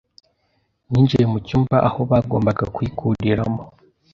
[0.89, 3.61] Ninjiye mu cyumba aho bagombaga kuyikuriramo